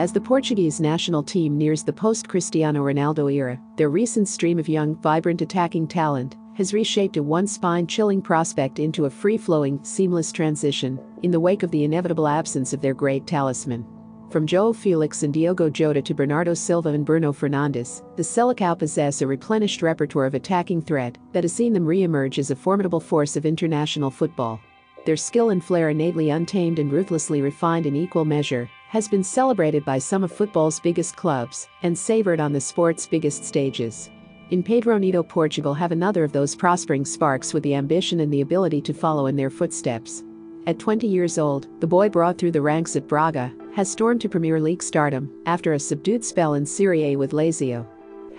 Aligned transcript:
As 0.00 0.14
the 0.14 0.20
Portuguese 0.22 0.80
national 0.80 1.22
team 1.22 1.58
nears 1.58 1.82
the 1.82 1.92
post 1.92 2.26
Cristiano 2.26 2.82
Ronaldo 2.82 3.30
era, 3.30 3.60
their 3.76 3.90
recent 3.90 4.28
stream 4.28 4.58
of 4.58 4.66
young, 4.66 4.96
vibrant 5.02 5.42
attacking 5.42 5.86
talent 5.86 6.36
has 6.54 6.72
reshaped 6.72 7.18
a 7.18 7.22
once 7.22 7.52
spine 7.52 7.86
chilling 7.86 8.22
prospect 8.22 8.78
into 8.78 9.04
a 9.04 9.10
free 9.10 9.36
flowing, 9.36 9.78
seamless 9.84 10.32
transition 10.32 10.98
in 11.22 11.30
the 11.30 11.38
wake 11.38 11.62
of 11.62 11.70
the 11.70 11.84
inevitable 11.84 12.26
absence 12.26 12.72
of 12.72 12.80
their 12.80 12.94
great 12.94 13.26
talisman. 13.26 13.84
From 14.30 14.46
João 14.46 14.74
Felix 14.74 15.22
and 15.22 15.34
Diogo 15.34 15.68
Jota 15.68 16.00
to 16.00 16.14
Bernardo 16.14 16.54
Silva 16.54 16.88
and 16.88 17.04
Bruno 17.04 17.30
Fernandes, 17.30 18.02
the 18.16 18.22
Selecao 18.22 18.78
possess 18.78 19.20
a 19.20 19.26
replenished 19.26 19.82
repertoire 19.82 20.24
of 20.24 20.32
attacking 20.32 20.80
threat 20.80 21.18
that 21.32 21.44
has 21.44 21.52
seen 21.52 21.74
them 21.74 21.84
re-emerge 21.84 22.38
as 22.38 22.50
a 22.50 22.56
formidable 22.56 23.00
force 23.00 23.36
of 23.36 23.44
international 23.44 24.10
football. 24.10 24.62
Their 25.04 25.18
skill 25.18 25.50
and 25.50 25.62
flair 25.62 25.90
innately 25.90 26.30
untamed 26.30 26.78
and 26.78 26.90
ruthlessly 26.90 27.42
refined 27.42 27.84
in 27.84 27.94
equal 27.94 28.24
measure 28.24 28.70
has 28.90 29.06
been 29.06 29.22
celebrated 29.22 29.84
by 29.84 29.98
some 29.98 30.24
of 30.24 30.32
football's 30.32 30.80
biggest 30.80 31.14
clubs 31.14 31.68
and 31.84 31.96
savored 31.96 32.40
on 32.40 32.52
the 32.52 32.60
sport's 32.60 33.06
biggest 33.06 33.44
stages. 33.44 34.10
In 34.50 34.64
Pedro 34.64 34.98
Neto 34.98 35.22
Portugal 35.22 35.72
have 35.74 35.92
another 35.92 36.24
of 36.24 36.32
those 36.32 36.56
prospering 36.56 37.04
sparks 37.04 37.54
with 37.54 37.62
the 37.62 37.76
ambition 37.76 38.18
and 38.18 38.32
the 38.32 38.40
ability 38.40 38.80
to 38.80 38.92
follow 38.92 39.26
in 39.26 39.36
their 39.36 39.48
footsteps. 39.48 40.24
At 40.66 40.80
20 40.80 41.06
years 41.06 41.38
old, 41.38 41.68
the 41.80 41.86
boy 41.86 42.08
brought 42.08 42.36
through 42.36 42.50
the 42.50 42.62
ranks 42.62 42.96
at 42.96 43.06
Braga 43.06 43.52
has 43.76 43.88
stormed 43.88 44.22
to 44.22 44.28
Premier 44.28 44.60
League 44.60 44.82
stardom 44.82 45.32
after 45.46 45.74
a 45.74 45.78
subdued 45.78 46.24
spell 46.24 46.54
in 46.54 46.66
Serie 46.66 47.12
A 47.12 47.16
with 47.16 47.30
Lazio. 47.30 47.86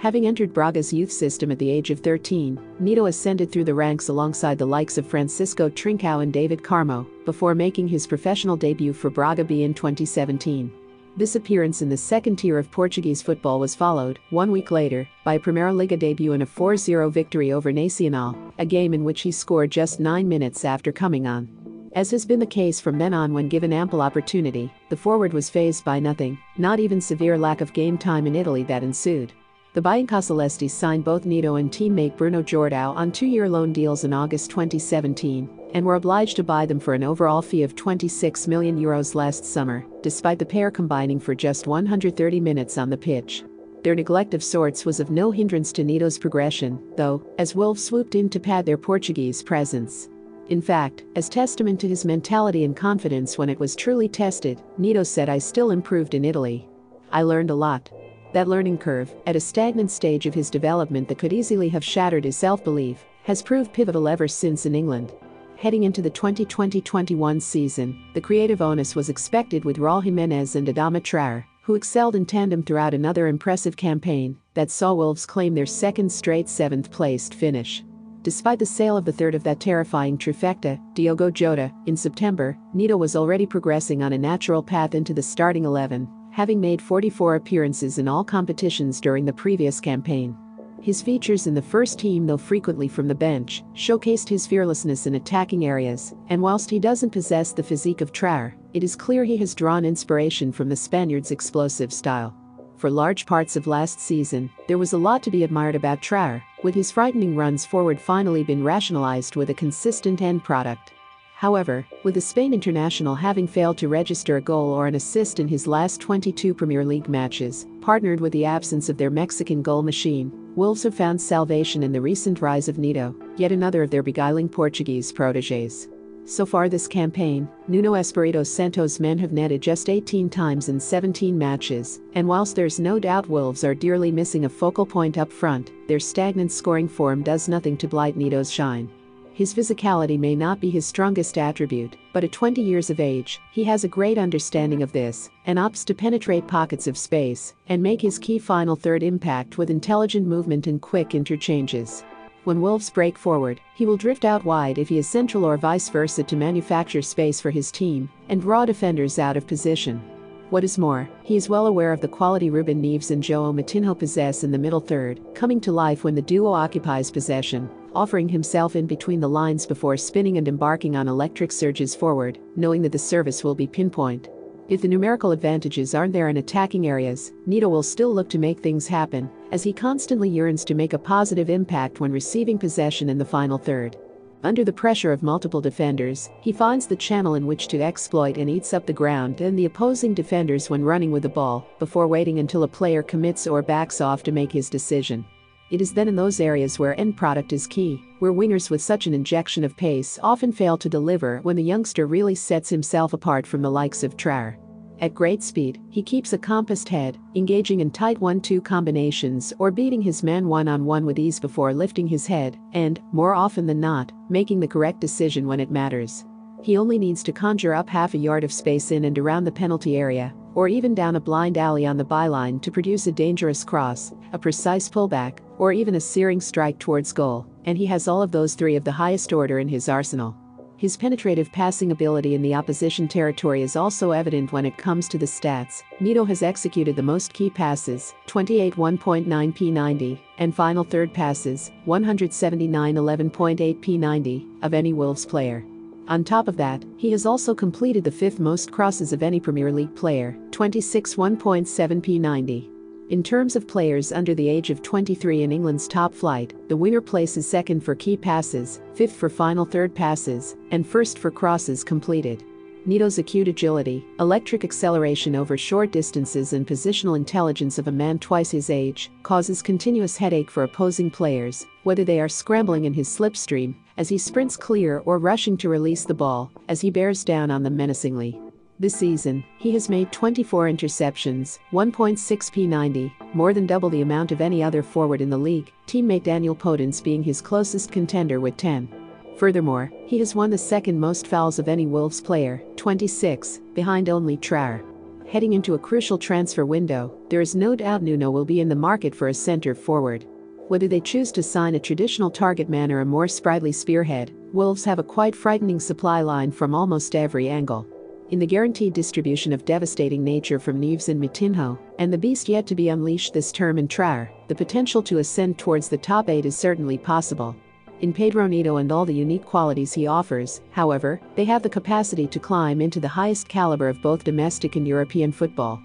Having 0.02 0.26
entered 0.26 0.52
Braga's 0.52 0.92
youth 0.92 1.12
system 1.12 1.52
at 1.52 1.60
the 1.60 1.70
age 1.70 1.92
of 1.92 2.00
13, 2.00 2.60
Neto 2.80 3.06
ascended 3.06 3.52
through 3.52 3.66
the 3.66 3.76
ranks 3.76 4.08
alongside 4.08 4.58
the 4.58 4.66
likes 4.66 4.98
of 4.98 5.06
Francisco 5.06 5.70
Trincao 5.70 6.24
and 6.24 6.34
David 6.34 6.64
Carmo 6.64 7.06
before 7.24 7.54
making 7.54 7.88
his 7.88 8.08
professional 8.08 8.58
debut 8.58 8.94
for 8.94 9.12
Braga 9.12 9.44
B 9.44 9.62
in 9.62 9.76
2017. 9.76 10.74
This 11.18 11.36
appearance 11.36 11.84
in 11.84 11.90
the 11.90 11.98
second 11.98 12.38
tier 12.38 12.58
of 12.58 12.72
Portuguese 12.72 13.22
football 13.22 13.60
was 13.60 13.76
followed, 13.76 14.18
one 14.32 14.50
week 14.50 14.72
later, 14.72 15.08
by 15.24 15.36
a 15.36 15.40
Primeira 15.40 15.72
Liga 15.72 15.98
debut 15.98 16.34
in 16.34 16.42
a 16.42 16.48
4 16.48 16.78
0 16.78 17.12
victory 17.12 17.52
over 17.52 17.72
Nacional, 17.72 18.36
a 18.58 18.66
game 18.66 18.96
in 18.96 19.04
which 19.04 19.22
he 19.22 19.32
scored 19.32 19.70
just 19.70 20.00
nine 20.00 20.28
minutes 20.28 20.66
after 20.66 20.92
coming 20.92 21.28
on. 21.28 21.48
As 21.94 22.10
has 22.10 22.26
been 22.26 22.40
the 22.40 22.46
case 22.48 22.80
from 22.80 22.98
then 22.98 23.14
on 23.14 23.34
when 23.34 23.50
given 23.50 23.72
ample 23.72 24.02
opportunity, 24.02 24.74
the 24.90 24.98
forward 24.98 25.32
was 25.32 25.52
fazed 25.52 25.86
by 25.86 26.00
nothing, 26.00 26.40
not 26.58 26.80
even 26.80 27.00
severe 27.00 27.38
lack 27.38 27.62
of 27.62 27.72
game 27.74 28.00
time 28.00 28.26
in 28.26 28.34
Italy 28.34 28.64
that 28.64 28.82
ensued. 28.82 29.32
The 29.74 29.82
Biancocelesti 29.82 30.70
signed 30.70 31.06
both 31.06 31.26
Neto 31.26 31.56
and 31.56 31.72
teammate 31.72 32.18
Bruno 32.18 32.44
Jordao 32.44 32.94
on 32.94 33.10
two-year 33.10 33.48
loan 33.48 33.72
deals 33.72 34.04
in 34.04 34.12
August 34.12 34.50
2017 34.50 35.50
and 35.74 35.86
were 35.86 35.96
obliged 35.96 36.36
to 36.36 36.44
buy 36.44 36.66
them 36.66 36.78
for 36.78 36.94
an 36.94 37.06
overall 37.06 37.42
fee 37.42 37.64
of 37.64 37.74
26 37.74 38.50
million 38.50 38.78
euros 38.78 39.16
last 39.16 39.46
summer, 39.46 39.86
despite 40.02 40.40
the 40.40 40.46
pair 40.46 40.72
combining 40.72 41.22
for 41.22 41.34
just 41.34 41.68
130 41.68 42.42
minutes 42.42 42.78
on 42.78 42.90
the 42.90 42.98
pitch. 42.98 43.46
Their 43.82 43.96
neglect 43.96 44.34
of 44.34 44.44
sorts 44.44 44.84
was 44.84 45.00
of 45.00 45.10
no 45.10 45.32
hindrance 45.32 45.72
to 45.72 45.86
Neto's 45.86 46.20
progression, 46.20 46.78
though, 46.98 47.26
as 47.40 47.56
Wolves 47.56 47.82
swooped 47.82 48.16
in 48.16 48.28
to 48.28 48.42
pad 48.42 48.66
their 48.66 48.78
Portuguese 48.78 49.42
presence. 49.42 50.10
In 50.50 50.62
fact, 50.62 51.06
as 51.16 51.30
testament 51.30 51.80
to 51.80 51.88
his 51.88 52.04
mentality 52.04 52.66
and 52.66 52.76
confidence 52.76 53.38
when 53.38 53.48
it 53.48 53.60
was 53.60 53.78
truly 53.78 54.10
tested, 54.10 54.62
Neto 54.78 55.04
said 55.04 55.30
I 55.30 55.38
still 55.38 55.72
improved 55.72 56.14
in 56.14 56.26
Italy. 56.26 56.68
I 57.14 57.22
learned 57.22 57.52
a 57.52 57.56
lot. 57.56 57.90
That 58.34 58.48
learning 58.48 58.78
curve, 58.78 59.14
at 59.28 59.36
a 59.36 59.42
stagnant 59.42 59.92
stage 59.92 60.26
of 60.26 60.34
his 60.34 60.50
development 60.50 61.10
that 61.10 61.18
could 61.18 61.34
easily 61.34 61.68
have 61.70 61.84
shattered 61.84 62.24
his 62.24 62.38
self-belief, 62.38 63.04
has 63.24 63.42
proved 63.42 63.74
pivotal 63.74 64.08
ever 64.08 64.28
since 64.28 64.66
in 64.66 64.74
England. 64.74 65.12
Heading 65.58 65.84
into 65.84 66.02
the 66.02 66.10
2020-21 66.10 67.42
season, 67.42 68.02
the 68.14 68.22
creative 68.22 68.62
onus 68.62 68.96
was 68.96 69.10
expected 69.10 69.66
with 69.66 69.78
Raul 69.78 70.04
Jimenez 70.04 70.56
and 70.56 70.68
Adama 70.68 71.02
Traore, 71.02 71.44
who 71.64 71.76
excelled 71.76 72.16
in 72.16 72.26
tandem 72.26 72.64
throughout 72.64 72.94
another 72.94 73.28
impressive 73.28 73.76
campaign 73.76 74.38
that 74.54 74.72
saw 74.72 74.94
Wolves 74.94 75.26
claim 75.26 75.54
their 75.54 75.66
second 75.66 76.12
straight 76.12 76.48
seventh-placed 76.48 77.34
finish. 77.34 77.84
Despite 78.24 78.60
the 78.60 78.66
sale 78.66 78.98
of 78.98 79.06
the 79.06 79.12
third 79.12 79.36
of 79.36 79.44
that 79.44 79.60
terrifying 79.60 80.18
trifecta, 80.18 80.80
Diogo 80.94 81.30
Jota, 81.30 81.72
in 81.86 81.98
September, 81.98 82.58
Neto 82.74 82.96
was 82.96 83.16
already 83.16 83.46
progressing 83.46 84.04
on 84.04 84.14
a 84.14 84.18
natural 84.18 84.64
path 84.64 84.96
into 84.96 85.14
the 85.14 85.22
starting 85.22 85.66
11, 85.66 86.08
having 86.32 86.60
made 86.60 86.82
44 86.82 87.36
appearances 87.36 87.98
in 87.98 88.08
all 88.08 88.24
competitions 88.24 89.00
during 89.00 89.26
the 89.26 89.34
previous 89.34 89.80
campaign. 89.80 90.36
His 90.82 91.02
features 91.02 91.46
in 91.46 91.54
the 91.54 91.62
first 91.62 92.00
team, 92.00 92.26
though 92.26 92.38
frequently 92.38 92.88
from 92.88 93.08
the 93.08 93.14
bench, 93.14 93.64
showcased 93.76 94.28
his 94.28 94.48
fearlessness 94.48 95.06
in 95.06 95.14
attacking 95.14 95.66
areas, 95.66 96.16
and 96.30 96.42
whilst 96.42 96.72
he 96.72 96.80
doesn't 96.80 97.12
possess 97.12 97.52
the 97.52 97.62
physique 97.62 98.02
of 98.02 98.12
Traore, 98.12 98.54
it 98.74 98.84
is 98.84 98.96
clear 98.96 99.24
he 99.24 99.38
has 99.38 99.54
drawn 99.54 99.86
inspiration 99.86 100.52
from 100.52 100.70
the 100.70 100.76
Spaniard's 100.76 101.30
explosive 101.30 101.94
style. 101.94 102.36
For 102.78 102.90
large 102.90 103.28
parts 103.28 103.56
of 103.56 103.68
last 103.68 104.00
season, 104.00 104.50
there 104.68 104.80
was 104.80 104.94
a 104.94 104.98
lot 104.98 105.22
to 105.22 105.30
be 105.30 105.44
admired 105.44 105.76
about 105.76 106.02
Traore, 106.02 106.42
with 106.64 106.74
his 106.74 106.90
frightening 106.90 107.36
runs 107.36 107.64
forward 107.64 108.02
finally 108.02 108.44
been 108.44 108.64
rationalized 108.64 109.36
with 109.36 109.52
a 109.52 109.54
consistent 109.54 110.20
end 110.20 110.44
product. 110.44 110.94
However, 111.42 111.88
with 112.04 112.14
the 112.14 112.22
Spain 112.22 112.54
international 112.54 113.16
having 113.16 113.48
failed 113.48 113.76
to 113.80 113.88
register 113.88 114.38
a 114.38 114.42
goal 114.42 114.76
or 114.76 114.86
an 114.86 114.94
assist 114.94 115.40
in 115.40 115.48
his 115.48 115.66
last 115.66 116.00
22 116.00 116.54
Premier 116.54 116.86
League 116.86 117.10
matches, 117.10 117.66
partnered 117.82 118.22
with 118.22 118.32
the 118.32 118.46
absence 118.46 118.90
of 118.90 118.98
their 118.98 119.10
Mexican 119.10 119.64
goal 119.64 119.82
machine, 119.82 120.32
Wolves 120.56 120.84
have 120.84 120.94
found 120.94 121.20
salvation 121.20 121.82
in 121.82 121.92
the 121.92 122.00
recent 122.00 122.44
rise 122.44 122.68
of 122.68 122.78
Neto, 122.78 123.16
yet 123.38 123.52
another 123.52 123.82
of 123.82 123.90
their 123.90 124.04
beguiling 124.04 124.48
Portuguese 124.48 125.12
proteges. 125.12 125.90
So 126.26 126.46
far 126.46 126.70
this 126.70 126.88
campaign, 126.88 127.50
Nuno 127.68 127.96
Espirito 127.96 128.44
Santos' 128.44 129.00
men 129.00 129.18
have 129.18 129.32
netted 129.32 129.64
just 129.64 129.90
18 129.90 130.30
times 130.30 130.70
in 130.70 130.80
17 130.80 131.36
matches, 131.36 132.02
and 132.14 132.28
whilst 132.28 132.56
there's 132.56 132.80
no 132.80 133.00
doubt 133.00 133.28
Wolves 133.28 133.64
are 133.64 133.74
dearly 133.74 134.12
missing 134.12 134.46
a 134.46 134.50
focal 134.50 134.86
point 134.86 135.18
up 135.18 135.34
front, 135.34 135.72
their 135.88 136.00
stagnant 136.00 136.52
scoring 136.52 136.88
form 136.88 137.24
does 137.24 137.50
nothing 137.50 137.78
to 137.78 137.88
blight 137.88 138.16
Neto's 138.16 138.52
shine. 138.52 138.92
His 139.34 139.54
physicality 139.54 140.20
may 140.20 140.36
not 140.36 140.60
be 140.60 140.70
his 140.70 140.86
strongest 140.86 141.38
attribute, 141.38 141.96
but 142.12 142.24
at 142.24 142.34
20 142.34 142.62
years 142.62 142.90
of 142.90 143.00
age, 143.00 143.40
he 143.52 143.64
has 143.64 143.84
a 143.84 143.88
great 143.88 144.18
understanding 144.18 144.84
of 144.84 144.92
this 144.92 145.30
and 145.46 145.58
opts 145.58 145.86
to 145.86 145.94
penetrate 145.94 146.48
pockets 146.48 146.86
of 146.86 146.98
space 146.98 147.56
and 147.68 147.82
make 147.82 148.02
his 148.02 148.20
key 148.20 148.38
final 148.38 148.76
third 148.76 149.04
impact 149.04 149.58
with 149.58 149.70
intelligent 149.70 150.28
movement 150.28 150.68
and 150.68 150.82
quick 150.82 151.16
interchanges. 151.16 152.04
When 152.44 152.60
Wolves 152.60 152.90
break 152.90 153.18
forward, 153.18 153.62
he 153.76 153.86
will 153.86 153.98
drift 153.98 154.26
out 154.26 154.44
wide 154.44 154.78
if 154.78 154.90
he 154.90 154.98
is 154.98 155.08
central 155.08 155.46
or 155.46 155.58
vice 155.58 155.88
versa 155.88 156.24
to 156.24 156.36
manufacture 156.36 157.02
space 157.02 157.40
for 157.40 157.52
his 157.52 157.72
team 157.72 158.10
and 158.28 158.42
draw 158.42 158.66
defenders 158.66 159.18
out 159.18 159.38
of 159.38 159.48
position. 159.48 160.02
What 160.50 160.66
is 160.66 160.78
more, 160.78 161.10
he 161.24 161.38
is 161.38 161.48
well 161.48 161.68
aware 161.68 161.94
of 161.94 162.02
the 162.02 162.08
quality 162.10 162.50
Ruben 162.50 162.82
Neves 162.82 163.12
and 163.12 163.24
João 163.24 163.56
Moutinho 163.56 163.98
possess 163.98 164.44
in 164.44 164.52
the 164.52 164.58
middle 164.58 164.82
third, 164.82 165.22
coming 165.34 165.62
to 165.62 165.72
life 165.72 166.04
when 166.04 166.16
the 166.16 166.22
duo 166.22 166.52
occupies 166.52 167.10
possession, 167.10 167.70
offering 167.96 168.30
himself 168.30 168.76
in 168.76 168.88
between 168.88 169.20
the 169.20 169.30
lines 169.30 169.66
before 169.66 169.98
spinning 169.98 170.38
and 170.38 170.48
embarking 170.48 170.96
on 170.96 171.08
electric 171.08 171.52
surges 171.52 171.96
forward, 171.96 172.40
knowing 172.56 172.82
that 172.82 172.92
the 172.92 173.00
service 173.00 173.44
will 173.44 173.56
be 173.56 173.68
pinpoint. 173.68 174.30
If 174.70 174.82
the 174.82 174.88
numerical 174.88 175.32
advantages 175.32 175.94
aren't 175.94 176.14
there 176.14 176.30
in 176.30 176.38
attacking 176.38 176.88
areas, 176.88 177.34
Neto 177.46 177.68
will 177.68 177.84
still 177.84 178.14
look 178.14 178.30
to 178.30 178.38
make 178.38 178.60
things 178.60 178.88
happen, 178.88 179.30
as 179.52 179.64
he 179.64 179.74
constantly 179.74 180.30
yearns 180.30 180.64
to 180.66 180.76
make 180.76 180.94
a 180.94 180.98
positive 180.98 181.50
impact 181.50 182.00
when 182.00 182.12
receiving 182.12 182.58
possession 182.58 183.10
in 183.10 183.18
the 183.18 183.26
final 183.26 183.58
third. 183.58 183.98
Under 184.44 184.64
the 184.64 184.74
pressure 184.74 185.12
of 185.12 185.22
multiple 185.22 185.62
defenders, 185.62 186.30
he 186.42 186.52
finds 186.52 186.88
the 186.88 186.96
channel 186.96 187.36
in 187.36 187.46
which 187.46 187.68
to 187.68 187.82
exploit 187.82 188.38
and 188.38 188.50
eats 188.50 188.74
up 188.74 188.88
the 188.88 188.94
ground 188.94 189.42
and 189.42 189.60
the 189.60 189.66
opposing 189.66 190.14
defenders 190.16 190.70
when 190.70 190.84
running 190.84 191.12
with 191.12 191.24
the 191.24 191.30
ball, 191.30 191.68
before 191.78 192.08
waiting 192.08 192.40
until 192.40 192.64
a 192.64 192.68
player 192.68 193.04
commits 193.04 193.46
or 193.46 193.62
backs 193.62 194.02
off 194.02 194.24
to 194.24 194.32
make 194.32 194.52
his 194.52 194.70
decision. 194.70 195.26
It 195.72 195.80
is 195.80 195.94
then 195.94 196.10
in 196.10 196.18
those 196.18 196.42
areas 196.42 196.78
where 196.78 197.00
end 197.00 197.16
product 197.16 197.54
is 197.54 197.66
key, 197.66 198.04
where 198.20 198.34
wingers 198.34 198.70
with 198.70 198.82
such 198.82 199.08
an 199.08 199.14
injection 199.14 199.64
of 199.64 199.78
pace 199.78 200.20
often 200.22 200.52
fail 200.52 200.78
to 200.78 200.90
deliver 200.90 201.40
when 201.44 201.56
the 201.56 201.64
youngster 201.64 202.08
really 202.08 202.36
sets 202.36 202.70
himself 202.70 203.14
apart 203.14 203.48
from 203.48 203.62
the 203.62 203.72
likes 203.72 204.04
of 204.04 204.18
Traore. 204.18 204.58
At 205.00 205.16
great 205.16 205.42
speed, 205.42 205.80
he 205.90 206.04
keeps 206.04 206.34
a 206.34 206.38
compassed 206.38 206.90
head, 206.90 207.18
engaging 207.36 207.80
in 207.80 207.90
tight 207.90 208.20
1-2 208.20 208.64
combinations 208.64 209.54
or 209.60 209.72
beating 209.72 210.02
his 210.02 210.24
man 210.24 210.50
one-on-one 210.50 211.06
with 211.06 211.18
ease 211.18 211.40
before 211.40 211.74
lifting 211.74 212.06
his 212.06 212.28
head 212.28 212.60
and, 212.74 213.02
more 213.14 213.34
often 213.34 213.66
than 213.66 213.80
not, 213.80 214.12
making 214.30 214.60
the 214.60 214.68
correct 214.68 215.00
decision 215.00 215.48
when 215.48 215.62
it 215.62 215.72
matters. 215.72 216.26
He 216.62 216.78
only 216.78 217.00
needs 217.00 217.24
to 217.24 217.32
conjure 217.32 217.74
up 217.74 217.90
half 217.90 218.14
a 218.14 218.18
yard 218.18 218.44
of 218.44 218.52
space 218.52 218.92
in 218.92 219.06
and 219.06 219.18
around 219.18 219.46
the 219.46 219.52
penalty 219.52 219.96
area, 219.96 220.36
or 220.54 220.68
even 220.68 220.94
down 220.94 221.16
a 221.16 221.20
blind 221.20 221.58
alley 221.58 221.86
on 221.86 221.98
the 221.98 222.06
byline 222.06 222.62
to 222.62 222.70
produce 222.70 223.08
a 223.08 223.12
dangerous 223.12 223.64
cross, 223.64 224.14
a 224.34 224.38
precise 224.38 224.90
pullback, 224.90 225.40
or 225.62 225.72
even 225.72 225.94
a 225.94 226.02
searing 226.02 226.42
strike 226.42 226.80
towards 226.80 227.14
goal, 227.14 227.46
and 227.66 227.78
he 227.78 227.86
has 227.86 228.08
all 228.08 228.24
of 228.24 228.32
those 228.32 228.56
three 228.56 228.76
of 228.76 228.84
the 228.84 228.92
highest 228.92 229.32
order 229.32 229.60
in 229.60 229.68
his 229.68 229.88
arsenal. 229.88 230.36
His 230.76 230.98
penetrative 230.98 231.52
passing 231.52 231.92
ability 231.92 232.34
in 232.34 232.42
the 232.42 232.56
opposition 232.56 233.08
territory 233.08 233.62
is 233.62 233.76
also 233.76 234.10
evident 234.10 234.52
when 234.52 234.66
it 234.66 234.80
comes 234.80 235.08
to 235.10 235.20
the 235.20 235.28
stats. 235.28 235.84
Neto 236.00 236.26
has 236.26 236.42
executed 236.42 236.96
the 236.96 237.04
most 237.04 237.32
key 237.32 237.52
passes, 237.52 238.16
28 238.26 238.74
1.9 238.74 239.28
P90, 239.28 240.20
and 240.40 240.56
final 240.56 240.84
third 240.84 241.14
passes, 241.14 241.70
179 241.86 242.96
11.8 242.96 243.84
P90, 243.84 244.64
of 244.64 244.74
any 244.74 244.94
Wolves 244.94 245.28
player. 245.28 245.64
On 246.08 246.24
top 246.24 246.48
of 246.48 246.58
that, 246.58 246.84
he 246.98 247.12
has 247.12 247.28
also 247.28 247.54
completed 247.54 248.04
the 248.04 248.10
fifth 248.10 248.40
most 248.40 248.72
crosses 248.72 249.14
of 249.14 249.22
any 249.22 249.40
Premier 249.40 249.72
League 249.72 249.96
player, 249.96 250.36
26 250.50 251.14
1.7 251.14 252.02
p90. 252.02 252.81
In 253.12 253.24
terms 253.24 253.58
of 253.58 253.68
players 253.68 254.14
under 254.14 254.34
the 254.34 254.48
age 254.48 254.70
of 254.70 254.82
23 254.82 255.44
in 255.44 255.52
England's 255.52 255.86
top 255.86 256.14
flight, 256.14 256.54
the 256.70 256.78
winger 256.78 257.02
places 257.02 257.46
second 257.46 257.84
for 257.84 257.94
key 257.94 258.16
passes, 258.16 258.80
fifth 258.94 259.18
for 259.18 259.28
final 259.28 259.66
third 259.66 259.94
passes, 259.94 260.56
and 260.72 260.88
first 260.88 261.20
for 261.20 261.30
crosses 261.30 261.84
completed. 261.84 262.42
Neto's 262.86 263.18
acute 263.18 263.50
agility, 263.50 264.06
electric 264.22 264.64
acceleration 264.64 265.36
over 265.36 265.58
short 265.58 265.92
distances 265.92 266.54
and 266.54 266.66
positional 266.66 267.18
intelligence 267.18 267.78
of 267.78 267.90
a 267.90 267.92
man 267.92 268.18
twice 268.18 268.50
his 268.50 268.70
age 268.70 269.12
causes 269.24 269.62
continuous 269.62 270.16
headache 270.16 270.50
for 270.50 270.64
opposing 270.64 271.12
players, 271.12 271.66
whether 271.84 272.06
they 272.06 272.22
are 272.22 272.30
scrambling 272.30 272.86
in 272.86 272.94
his 272.94 273.10
slipstream, 273.10 273.76
as 273.98 274.08
he 274.08 274.18
sprints 274.18 274.56
clear 274.56 275.00
or 275.00 275.20
rushing 275.20 275.58
to 275.58 275.68
release 275.68 276.06
the 276.06 276.14
ball, 276.14 276.50
as 276.70 276.80
he 276.80 276.90
bears 276.90 277.26
down 277.26 277.52
on 277.52 277.62
them 277.62 277.76
menacingly. 277.76 278.40
This 278.82 278.96
season, 278.96 279.44
he 279.60 279.74
has 279.74 279.90
made 279.90 280.12
24 280.12 280.66
interceptions, 280.66 281.60
1.6 281.72 282.18
p90, 282.18 283.12
more 283.36 283.54
than 283.54 283.68
double 283.68 283.92
the 283.92 284.02
amount 284.02 284.32
of 284.32 284.42
any 284.42 284.64
other 284.64 284.82
forward 284.82 285.22
in 285.22 285.30
the 285.30 285.38
league, 285.38 285.72
teammate 285.86 286.24
Daniel 286.24 286.56
Podence 286.56 287.00
being 287.04 287.22
his 287.22 287.42
closest 287.42 287.92
contender 287.92 288.40
with 288.40 288.58
10. 288.58 288.90
Furthermore, 289.38 289.92
he 290.08 290.18
has 290.18 290.34
won 290.34 290.50
the 290.50 290.58
second 290.58 291.00
most 291.00 291.28
fouls 291.28 291.60
of 291.60 291.68
any 291.68 291.86
Wolves 291.86 292.20
player, 292.20 292.64
26, 292.76 293.60
behind 293.76 294.10
only 294.10 294.36
Traore. 294.36 294.84
Heading 295.30 295.54
into 295.54 295.76
a 295.76 295.80
crucial 295.80 296.18
transfer 296.18 296.66
window, 296.66 297.16
there 297.30 297.40
is 297.40 297.54
no 297.54 297.76
doubt 297.76 298.02
Nuno 298.02 298.32
will 298.32 298.46
be 298.46 298.62
in 298.62 298.70
the 298.70 298.76
market 298.76 299.14
for 299.14 299.28
a 299.28 299.34
centre 299.36 299.76
forward. 299.76 300.26
Whether 300.70 300.88
they 300.88 301.02
choose 301.02 301.32
to 301.34 301.44
sign 301.44 301.76
a 301.76 301.80
traditional 301.80 302.32
target 302.32 302.68
man 302.68 302.92
or 302.92 303.02
a 303.02 303.06
more 303.06 303.28
sprightly 303.28 303.74
spearhead, 303.74 304.34
Wolves 304.54 304.86
have 304.86 304.98
a 304.98 305.04
quite 305.04 305.36
frightening 305.36 305.80
supply 305.80 306.22
line 306.22 306.50
from 306.50 306.74
almost 306.74 307.16
every 307.16 307.48
angle. 307.48 307.86
In 308.32 308.40
the 308.40 308.48
guaranteed 308.48 308.94
distribution 308.94 309.52
of 309.52 309.66
devastating 309.66 310.24
nature 310.24 310.58
from 310.58 310.80
Neves 310.80 311.10
and 311.10 311.22
Moutinho, 311.22 311.78
and 312.00 312.14
the 312.14 312.18
beast 312.18 312.48
yet 312.48 312.66
to 312.68 312.76
be 312.76 312.88
unleashed 312.88 313.34
this 313.34 313.52
term 313.52 313.78
in 313.78 313.90
Traore, 313.90 314.30
the 314.48 314.56
potential 314.56 315.04
to 315.04 315.18
ascend 315.18 315.58
towards 315.58 315.90
the 315.90 315.98
top 315.98 316.30
8 316.30 316.46
is 316.46 316.56
certainly 316.56 316.98
possible. 316.98 317.54
In 318.00 318.14
Pedro 318.14 318.48
Neto 318.48 318.78
and 318.78 318.90
all 318.90 319.04
the 319.04 319.14
unique 319.14 319.44
qualities 319.44 319.92
he 319.92 320.08
offers, 320.08 320.62
however, 320.72 321.20
they 321.36 321.44
have 321.44 321.62
the 321.62 321.70
capacity 321.70 322.26
to 322.28 322.40
climb 322.40 322.80
into 322.80 323.02
the 323.02 323.08
highest 323.10 323.50
caliber 323.50 323.90
of 323.90 324.02
both 324.02 324.24
domestic 324.24 324.78
and 324.78 324.88
European 324.88 325.34
football. 325.34 325.84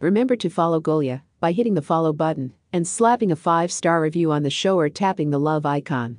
Remember 0.00 0.34
to 0.34 0.50
follow 0.50 0.80
Golia 0.80 1.22
by 1.38 1.52
hitting 1.52 1.74
the 1.74 1.82
follow 1.82 2.12
button 2.12 2.52
and 2.72 2.84
slapping 2.84 3.30
a 3.30 3.36
5-star 3.36 4.00
review 4.00 4.32
on 4.32 4.42
the 4.42 4.50
show 4.50 4.76
or 4.76 4.88
tapping 4.88 5.30
the 5.30 5.38
love 5.38 5.64
icon. 5.64 6.18